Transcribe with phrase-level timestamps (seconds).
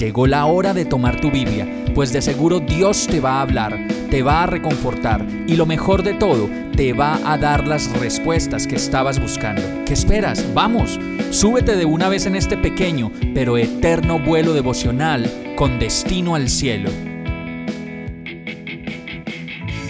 [0.00, 3.86] Llegó la hora de tomar tu Biblia, pues de seguro Dios te va a hablar,
[4.08, 8.66] te va a reconfortar y lo mejor de todo, te va a dar las respuestas
[8.66, 9.60] que estabas buscando.
[9.84, 10.54] ¿Qué esperas?
[10.54, 16.48] Vamos, súbete de una vez en este pequeño pero eterno vuelo devocional con destino al
[16.48, 16.88] cielo.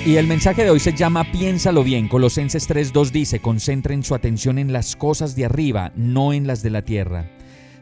[0.04, 2.08] Y el mensaje de hoy se llama Piénsalo bien.
[2.08, 6.70] Colosenses 3.2 dice, concentren su atención en las cosas de arriba, no en las de
[6.70, 7.26] la tierra.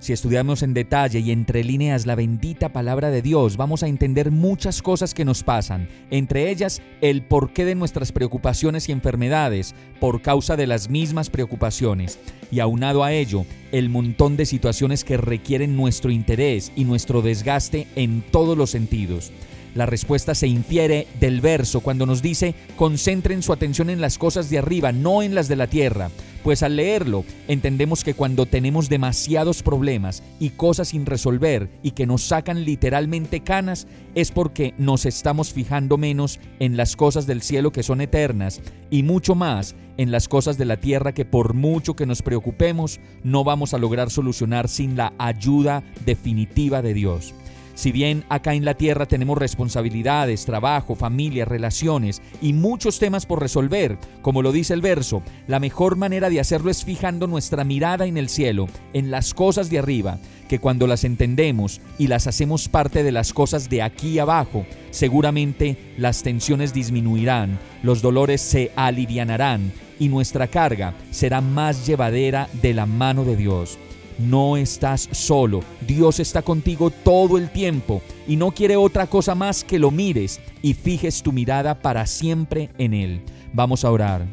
[0.01, 4.31] Si estudiamos en detalle y entre líneas la bendita palabra de Dios, vamos a entender
[4.31, 10.23] muchas cosas que nos pasan, entre ellas el porqué de nuestras preocupaciones y enfermedades por
[10.23, 12.21] causa de las mismas preocupaciones,
[12.53, 17.89] y aunado a ello, el montón de situaciones que requieren nuestro interés y nuestro desgaste
[17.97, 19.33] en todos los sentidos.
[19.75, 24.49] La respuesta se infiere del verso cuando nos dice, concentren su atención en las cosas
[24.49, 26.11] de arriba, no en las de la tierra.
[26.43, 32.07] Pues al leerlo, entendemos que cuando tenemos demasiados problemas y cosas sin resolver y que
[32.07, 37.73] nos sacan literalmente canas, es porque nos estamos fijando menos en las cosas del cielo
[37.73, 41.95] que son eternas y mucho más en las cosas de la tierra que por mucho
[41.95, 47.35] que nos preocupemos, no vamos a lograr solucionar sin la ayuda definitiva de Dios.
[47.79, 53.41] Si bien acá en la tierra tenemos responsabilidades, trabajo, familia, relaciones y muchos temas por
[53.41, 58.07] resolver, como lo dice el verso, la mejor manera de hacerlo es fijando nuestra mirada
[58.07, 60.19] en el cielo, en las cosas de arriba,
[60.49, 65.77] que cuando las entendemos y las hacemos parte de las cosas de aquí abajo, seguramente
[65.97, 72.87] las tensiones disminuirán, los dolores se alivianarán y nuestra carga será más llevadera de la
[72.87, 73.79] mano de Dios.
[74.19, 79.63] No estás solo, Dios está contigo todo el tiempo y no quiere otra cosa más
[79.63, 83.23] que lo mires y fijes tu mirada para siempre en Él.
[83.53, 84.27] Vamos a orar.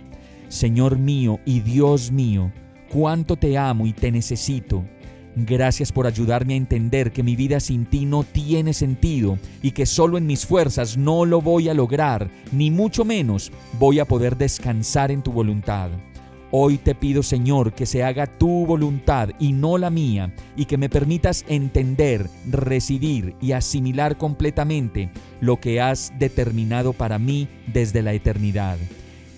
[0.50, 2.52] Señor mío y Dios mío,
[2.90, 4.84] cuánto te amo y te necesito.
[5.36, 9.86] Gracias por ayudarme a entender que mi vida sin ti no tiene sentido y que
[9.86, 14.38] solo en mis fuerzas no lo voy a lograr, ni mucho menos voy a poder
[14.38, 15.92] descansar en tu voluntad.
[16.58, 20.78] Hoy te pido, Señor, que se haga tu voluntad y no la mía, y que
[20.78, 25.10] me permitas entender, recibir y asimilar completamente
[25.42, 28.78] lo que has determinado para mí desde la eternidad.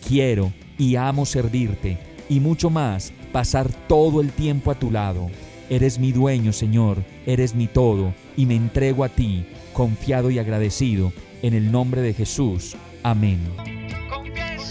[0.07, 1.97] Quiero y amo servirte,
[2.29, 5.31] y mucho más, pasar todo el tiempo a tu lado.
[5.72, 11.11] Eres mi dueño, Señor, eres mi todo, y me entrego a ti, confiado y agradecido,
[11.41, 12.75] en el nombre de Jesús.
[13.01, 13.39] Amén.